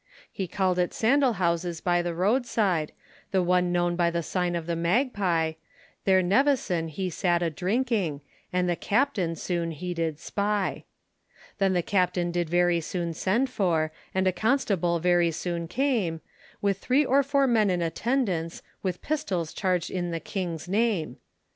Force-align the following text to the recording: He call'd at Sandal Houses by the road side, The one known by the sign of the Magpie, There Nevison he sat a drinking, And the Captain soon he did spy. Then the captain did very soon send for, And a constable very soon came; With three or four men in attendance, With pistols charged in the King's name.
He 0.31 0.47
call'd 0.47 0.79
at 0.79 0.95
Sandal 0.95 1.33
Houses 1.33 1.79
by 1.79 2.01
the 2.01 2.15
road 2.15 2.47
side, 2.47 2.91
The 3.29 3.43
one 3.43 3.71
known 3.71 3.95
by 3.95 4.09
the 4.09 4.23
sign 4.23 4.55
of 4.55 4.65
the 4.65 4.75
Magpie, 4.75 5.53
There 6.05 6.23
Nevison 6.23 6.87
he 6.89 7.11
sat 7.11 7.43
a 7.43 7.51
drinking, 7.51 8.21
And 8.51 8.67
the 8.67 8.75
Captain 8.75 9.35
soon 9.35 9.69
he 9.69 9.93
did 9.93 10.17
spy. 10.17 10.85
Then 11.59 11.73
the 11.73 11.83
captain 11.83 12.31
did 12.31 12.49
very 12.49 12.81
soon 12.81 13.13
send 13.13 13.51
for, 13.51 13.91
And 14.11 14.25
a 14.25 14.31
constable 14.31 14.97
very 14.97 15.29
soon 15.29 15.67
came; 15.67 16.21
With 16.63 16.79
three 16.79 17.05
or 17.05 17.21
four 17.21 17.45
men 17.45 17.69
in 17.69 17.83
attendance, 17.83 18.63
With 18.81 19.03
pistols 19.03 19.53
charged 19.53 19.91
in 19.91 20.09
the 20.09 20.19
King's 20.19 20.67
name. 20.67 21.17